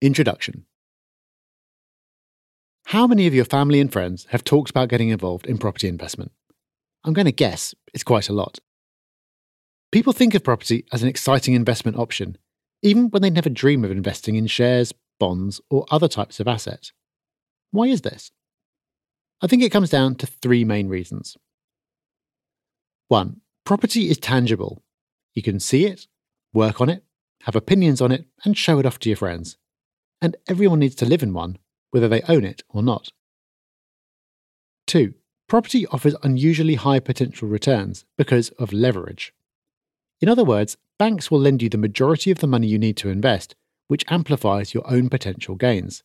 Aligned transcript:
Introduction 0.00 0.64
How 2.86 3.08
many 3.08 3.26
of 3.26 3.34
your 3.34 3.44
family 3.44 3.80
and 3.80 3.92
friends 3.92 4.28
have 4.30 4.44
talked 4.44 4.70
about 4.70 4.88
getting 4.88 5.08
involved 5.08 5.44
in 5.46 5.58
property 5.58 5.88
investment? 5.88 6.30
I'm 7.02 7.14
going 7.14 7.24
to 7.24 7.32
guess 7.32 7.74
it's 7.92 8.04
quite 8.04 8.28
a 8.28 8.32
lot. 8.32 8.60
People 9.90 10.12
think 10.12 10.36
of 10.36 10.44
property 10.44 10.84
as 10.92 11.02
an 11.02 11.08
exciting 11.08 11.54
investment 11.54 11.96
option, 11.96 12.38
even 12.80 13.10
when 13.10 13.22
they 13.22 13.30
never 13.30 13.48
dream 13.48 13.84
of 13.84 13.90
investing 13.90 14.36
in 14.36 14.46
shares, 14.46 14.94
bonds, 15.18 15.60
or 15.68 15.84
other 15.90 16.06
types 16.06 16.38
of 16.38 16.46
assets. 16.46 16.92
Why 17.72 17.86
is 17.86 18.02
this? 18.02 18.30
I 19.42 19.48
think 19.48 19.64
it 19.64 19.72
comes 19.72 19.90
down 19.90 20.14
to 20.16 20.28
three 20.28 20.64
main 20.64 20.86
reasons. 20.86 21.36
One, 23.08 23.40
property 23.64 24.10
is 24.10 24.18
tangible. 24.18 24.84
You 25.34 25.42
can 25.42 25.58
see 25.58 25.86
it, 25.86 26.06
work 26.52 26.80
on 26.80 26.88
it, 26.88 27.02
have 27.42 27.56
opinions 27.56 28.00
on 28.00 28.12
it, 28.12 28.26
and 28.44 28.56
show 28.56 28.78
it 28.78 28.86
off 28.86 29.00
to 29.00 29.08
your 29.08 29.16
friends. 29.16 29.56
And 30.20 30.36
everyone 30.48 30.80
needs 30.80 30.94
to 30.96 31.06
live 31.06 31.22
in 31.22 31.32
one, 31.32 31.58
whether 31.90 32.08
they 32.08 32.22
own 32.22 32.44
it 32.44 32.62
or 32.68 32.82
not. 32.82 33.12
Two, 34.86 35.14
property 35.48 35.86
offers 35.88 36.16
unusually 36.22 36.74
high 36.74 37.00
potential 37.00 37.48
returns 37.48 38.04
because 38.16 38.50
of 38.58 38.72
leverage. 38.72 39.32
In 40.20 40.28
other 40.28 40.44
words, 40.44 40.76
banks 40.98 41.30
will 41.30 41.40
lend 41.40 41.62
you 41.62 41.68
the 41.68 41.78
majority 41.78 42.30
of 42.30 42.38
the 42.38 42.46
money 42.46 42.66
you 42.66 42.78
need 42.78 42.96
to 42.98 43.08
invest, 43.08 43.54
which 43.86 44.04
amplifies 44.08 44.74
your 44.74 44.88
own 44.90 45.08
potential 45.08 45.54
gains. 45.54 46.02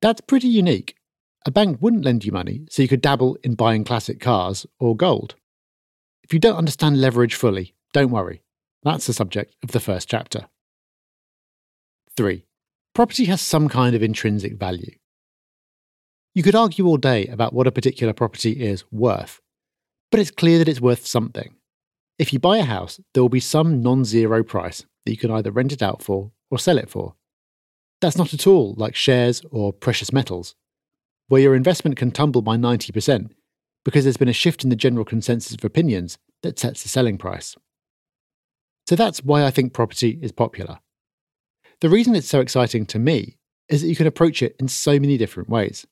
That's 0.00 0.20
pretty 0.20 0.48
unique. 0.48 0.96
A 1.44 1.50
bank 1.50 1.78
wouldn't 1.80 2.04
lend 2.04 2.24
you 2.24 2.32
money 2.32 2.66
so 2.70 2.82
you 2.82 2.88
could 2.88 3.02
dabble 3.02 3.36
in 3.42 3.54
buying 3.54 3.84
classic 3.84 4.20
cars 4.20 4.66
or 4.80 4.96
gold. 4.96 5.36
If 6.24 6.32
you 6.32 6.40
don't 6.40 6.56
understand 6.56 7.00
leverage 7.00 7.34
fully, 7.34 7.74
don't 7.92 8.10
worry. 8.10 8.42
That's 8.82 9.06
the 9.06 9.12
subject 9.12 9.54
of 9.62 9.70
the 9.70 9.80
first 9.80 10.08
chapter. 10.08 10.46
3. 12.16 12.45
Property 12.96 13.26
has 13.26 13.42
some 13.42 13.68
kind 13.68 13.94
of 13.94 14.02
intrinsic 14.02 14.56
value. 14.56 14.96
You 16.34 16.42
could 16.42 16.54
argue 16.54 16.86
all 16.86 16.96
day 16.96 17.26
about 17.26 17.52
what 17.52 17.66
a 17.66 17.70
particular 17.70 18.14
property 18.14 18.52
is 18.52 18.84
worth, 18.90 19.42
but 20.10 20.18
it's 20.18 20.30
clear 20.30 20.56
that 20.56 20.66
it's 20.66 20.80
worth 20.80 21.06
something. 21.06 21.56
If 22.18 22.32
you 22.32 22.38
buy 22.38 22.56
a 22.56 22.64
house, 22.64 22.98
there 23.12 23.22
will 23.22 23.28
be 23.28 23.38
some 23.38 23.82
non 23.82 24.06
zero 24.06 24.42
price 24.42 24.86
that 25.04 25.12
you 25.12 25.18
can 25.18 25.30
either 25.30 25.50
rent 25.50 25.72
it 25.72 25.82
out 25.82 26.02
for 26.02 26.30
or 26.50 26.58
sell 26.58 26.78
it 26.78 26.88
for. 26.88 27.16
That's 28.00 28.16
not 28.16 28.32
at 28.32 28.46
all 28.46 28.74
like 28.78 28.94
shares 28.94 29.42
or 29.50 29.74
precious 29.74 30.10
metals, 30.10 30.54
where 31.28 31.42
your 31.42 31.54
investment 31.54 31.98
can 31.98 32.12
tumble 32.12 32.40
by 32.40 32.56
90% 32.56 33.28
because 33.84 34.04
there's 34.04 34.16
been 34.16 34.30
a 34.30 34.32
shift 34.32 34.64
in 34.64 34.70
the 34.70 34.74
general 34.74 35.04
consensus 35.04 35.52
of 35.52 35.62
opinions 35.66 36.16
that 36.42 36.58
sets 36.58 36.82
the 36.82 36.88
selling 36.88 37.18
price. 37.18 37.56
So 38.88 38.96
that's 38.96 39.22
why 39.22 39.44
I 39.44 39.50
think 39.50 39.74
property 39.74 40.18
is 40.22 40.32
popular. 40.32 40.78
The 41.82 41.90
reason 41.90 42.14
it's 42.14 42.28
so 42.28 42.40
exciting 42.40 42.86
to 42.86 42.98
me 42.98 43.36
is 43.68 43.82
that 43.82 43.88
you 43.88 43.96
can 43.96 44.06
approach 44.06 44.42
it 44.42 44.56
in 44.58 44.68
so 44.68 44.98
many 44.98 45.18
different 45.18 45.50
ways. 45.50 45.86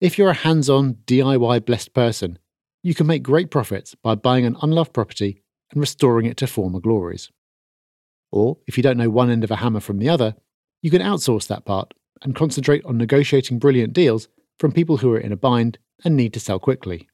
If 0.00 0.18
you're 0.18 0.30
a 0.30 0.34
hands 0.34 0.68
on, 0.68 0.98
DIY 1.06 1.64
blessed 1.64 1.94
person, 1.94 2.38
you 2.82 2.94
can 2.94 3.06
make 3.06 3.22
great 3.22 3.50
profits 3.50 3.94
by 3.94 4.14
buying 4.14 4.44
an 4.44 4.56
unloved 4.60 4.92
property 4.92 5.42
and 5.70 5.80
restoring 5.80 6.26
it 6.26 6.36
to 6.38 6.46
former 6.46 6.78
glories. 6.78 7.30
Or, 8.30 8.58
if 8.66 8.76
you 8.76 8.82
don't 8.82 8.98
know 8.98 9.08
one 9.08 9.30
end 9.30 9.44
of 9.44 9.50
a 9.50 9.56
hammer 9.56 9.80
from 9.80 9.98
the 9.98 10.10
other, 10.10 10.34
you 10.82 10.90
can 10.90 11.00
outsource 11.00 11.46
that 11.46 11.64
part 11.64 11.94
and 12.22 12.34
concentrate 12.34 12.84
on 12.84 12.98
negotiating 12.98 13.58
brilliant 13.58 13.94
deals 13.94 14.28
from 14.58 14.72
people 14.72 14.98
who 14.98 15.12
are 15.12 15.18
in 15.18 15.32
a 15.32 15.36
bind 15.36 15.78
and 16.04 16.16
need 16.16 16.34
to 16.34 16.40
sell 16.40 16.58
quickly. 16.58 17.08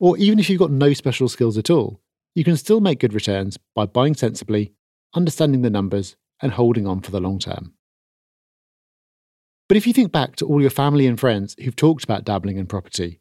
Or 0.00 0.18
even 0.18 0.40
if 0.40 0.50
you've 0.50 0.58
got 0.58 0.72
no 0.72 0.92
special 0.94 1.28
skills 1.28 1.56
at 1.56 1.70
all, 1.70 2.00
you 2.34 2.42
can 2.42 2.56
still 2.56 2.80
make 2.80 2.98
good 2.98 3.14
returns 3.14 3.56
by 3.74 3.86
buying 3.86 4.14
sensibly, 4.14 4.72
understanding 5.14 5.62
the 5.62 5.70
numbers, 5.70 6.16
and 6.42 6.52
holding 6.52 6.86
on 6.86 7.00
for 7.00 7.10
the 7.10 7.20
long 7.20 7.38
term. 7.38 7.72
But 9.68 9.76
if 9.78 9.86
you 9.86 9.94
think 9.94 10.12
back 10.12 10.36
to 10.36 10.46
all 10.46 10.60
your 10.60 10.70
family 10.70 11.06
and 11.06 11.18
friends 11.18 11.56
who've 11.62 11.74
talked 11.74 12.04
about 12.04 12.24
dabbling 12.24 12.58
in 12.58 12.66
property, 12.66 13.20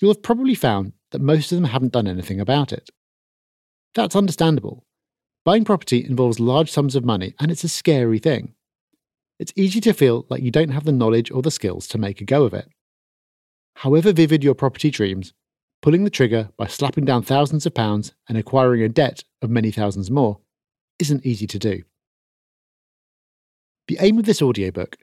you'll 0.00 0.12
have 0.12 0.22
probably 0.22 0.54
found 0.54 0.94
that 1.12 1.20
most 1.20 1.52
of 1.52 1.56
them 1.56 1.66
haven't 1.66 1.92
done 1.92 2.08
anything 2.08 2.40
about 2.40 2.72
it. 2.72 2.90
That's 3.94 4.16
understandable. 4.16 4.84
Buying 5.44 5.64
property 5.64 6.04
involves 6.04 6.40
large 6.40 6.72
sums 6.72 6.96
of 6.96 7.04
money 7.04 7.34
and 7.38 7.52
it's 7.52 7.62
a 7.62 7.68
scary 7.68 8.18
thing. 8.18 8.54
It's 9.38 9.52
easy 9.54 9.80
to 9.82 9.92
feel 9.92 10.26
like 10.28 10.42
you 10.42 10.50
don't 10.50 10.70
have 10.70 10.84
the 10.84 10.92
knowledge 10.92 11.30
or 11.30 11.40
the 11.42 11.50
skills 11.50 11.86
to 11.88 11.98
make 11.98 12.20
a 12.20 12.24
go 12.24 12.44
of 12.44 12.54
it. 12.54 12.68
However 13.76 14.12
vivid 14.12 14.42
your 14.42 14.54
property 14.54 14.90
dreams, 14.90 15.34
pulling 15.82 16.04
the 16.04 16.10
trigger 16.10 16.48
by 16.56 16.66
slapping 16.66 17.04
down 17.04 17.22
thousands 17.22 17.64
of 17.66 17.74
pounds 17.74 18.12
and 18.28 18.36
acquiring 18.36 18.82
a 18.82 18.88
debt 18.88 19.22
of 19.40 19.50
many 19.50 19.70
thousands 19.70 20.10
more 20.10 20.40
isn't 20.98 21.24
easy 21.24 21.46
to 21.46 21.58
do. 21.58 21.82
The 23.88 23.98
aim 24.00 24.18
of 24.18 24.24
this 24.24 24.42
audiobook 24.42 24.96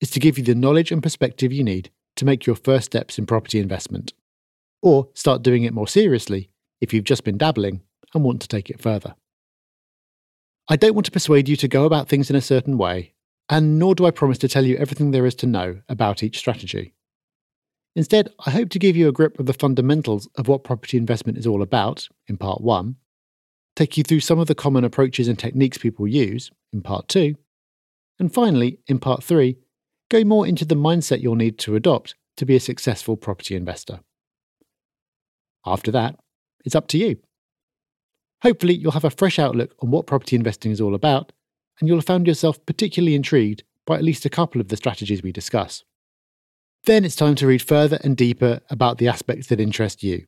is 0.00 0.10
to 0.10 0.20
give 0.20 0.38
you 0.38 0.44
the 0.44 0.54
knowledge 0.54 0.90
and 0.90 1.02
perspective 1.02 1.52
you 1.52 1.62
need 1.62 1.90
to 2.16 2.24
make 2.24 2.46
your 2.46 2.56
first 2.56 2.86
steps 2.86 3.18
in 3.18 3.26
property 3.26 3.58
investment, 3.58 4.14
or 4.82 5.08
start 5.14 5.42
doing 5.42 5.64
it 5.64 5.74
more 5.74 5.88
seriously 5.88 6.50
if 6.80 6.92
you've 6.92 7.04
just 7.04 7.24
been 7.24 7.38
dabbling 7.38 7.82
and 8.14 8.24
want 8.24 8.40
to 8.42 8.48
take 8.48 8.70
it 8.70 8.80
further. 8.80 9.14
I 10.68 10.76
don't 10.76 10.94
want 10.94 11.04
to 11.06 11.12
persuade 11.12 11.48
you 11.48 11.56
to 11.56 11.68
go 11.68 11.84
about 11.84 12.08
things 12.08 12.30
in 12.30 12.36
a 12.36 12.40
certain 12.40 12.78
way, 12.78 13.12
and 13.48 13.78
nor 13.78 13.94
do 13.94 14.06
I 14.06 14.10
promise 14.10 14.38
to 14.38 14.48
tell 14.48 14.64
you 14.64 14.76
everything 14.76 15.10
there 15.10 15.26
is 15.26 15.34
to 15.36 15.46
know 15.46 15.80
about 15.88 16.22
each 16.22 16.38
strategy. 16.38 16.94
Instead, 17.96 18.32
I 18.46 18.50
hope 18.50 18.70
to 18.70 18.78
give 18.78 18.96
you 18.96 19.08
a 19.08 19.12
grip 19.12 19.38
of 19.38 19.46
the 19.46 19.52
fundamentals 19.52 20.28
of 20.36 20.48
what 20.48 20.64
property 20.64 20.96
investment 20.96 21.36
is 21.36 21.46
all 21.46 21.60
about 21.60 22.08
in 22.28 22.36
part 22.36 22.60
one, 22.60 22.96
take 23.76 23.96
you 23.96 24.04
through 24.04 24.20
some 24.20 24.38
of 24.38 24.46
the 24.46 24.54
common 24.54 24.84
approaches 24.84 25.28
and 25.28 25.38
techniques 25.38 25.78
people 25.78 26.06
use 26.06 26.50
in 26.72 26.82
part 26.82 27.08
two, 27.08 27.34
and 28.20 28.32
finally, 28.32 28.78
in 28.86 28.98
part 28.98 29.24
three, 29.24 29.56
go 30.10 30.22
more 30.22 30.46
into 30.46 30.64
the 30.64 30.76
mindset 30.76 31.22
you'll 31.22 31.34
need 31.34 31.58
to 31.58 31.74
adopt 31.74 32.14
to 32.36 32.46
be 32.46 32.54
a 32.54 32.60
successful 32.60 33.16
property 33.16 33.56
investor. 33.56 34.00
After 35.66 35.90
that, 35.90 36.16
it's 36.64 36.76
up 36.76 36.86
to 36.88 36.98
you. 36.98 37.18
Hopefully, 38.42 38.74
you'll 38.74 38.92
have 38.92 39.04
a 39.04 39.10
fresh 39.10 39.38
outlook 39.38 39.74
on 39.80 39.90
what 39.90 40.06
property 40.06 40.36
investing 40.36 40.70
is 40.70 40.80
all 40.80 40.94
about, 40.94 41.32
and 41.78 41.88
you'll 41.88 41.98
have 41.98 42.06
found 42.06 42.26
yourself 42.26 42.64
particularly 42.66 43.14
intrigued 43.14 43.64
by 43.86 43.96
at 43.96 44.04
least 44.04 44.24
a 44.24 44.30
couple 44.30 44.60
of 44.60 44.68
the 44.68 44.76
strategies 44.76 45.22
we 45.22 45.32
discuss. 45.32 45.82
Then 46.84 47.04
it's 47.04 47.16
time 47.16 47.34
to 47.36 47.46
read 47.46 47.62
further 47.62 47.98
and 48.02 48.16
deeper 48.16 48.60
about 48.70 48.98
the 48.98 49.08
aspects 49.08 49.48
that 49.48 49.60
interest 49.60 50.02
you. 50.02 50.26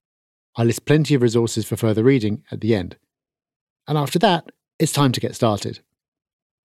I 0.56 0.64
list 0.64 0.84
plenty 0.84 1.14
of 1.14 1.22
resources 1.22 1.64
for 1.66 1.76
further 1.76 2.02
reading 2.02 2.42
at 2.50 2.60
the 2.60 2.74
end. 2.74 2.96
And 3.88 3.96
after 3.96 4.18
that, 4.18 4.50
it's 4.78 4.92
time 4.92 5.12
to 5.12 5.20
get 5.20 5.34
started. 5.34 5.80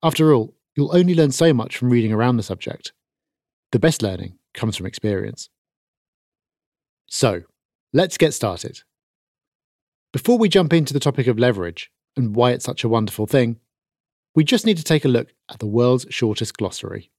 After 0.03 0.33
all, 0.33 0.56
you'll 0.77 0.95
only 0.95 1.15
learn 1.15 1.31
so 1.31 1.53
much 1.53 1.75
from 1.75 1.89
reading 1.89 2.13
around 2.13 2.37
the 2.37 2.43
subject. 2.43 2.93
The 3.71 3.79
best 3.79 4.03
learning 4.03 4.37
comes 4.53 4.77
from 4.77 4.85
experience. 4.85 5.49
So, 7.09 7.41
let's 7.91 8.17
get 8.17 8.33
started. 8.33 8.81
Before 10.13 10.37
we 10.37 10.47
jump 10.47 10.71
into 10.71 10.93
the 10.93 10.99
topic 10.99 11.27
of 11.27 11.39
leverage 11.39 11.89
and 12.15 12.35
why 12.35 12.51
it's 12.51 12.65
such 12.65 12.83
a 12.83 12.89
wonderful 12.89 13.25
thing, 13.25 13.57
we 14.35 14.43
just 14.43 14.65
need 14.65 14.77
to 14.77 14.83
take 14.83 15.03
a 15.03 15.09
look 15.09 15.33
at 15.49 15.59
the 15.59 15.67
world's 15.67 16.05
shortest 16.09 16.55
glossary. 16.57 17.11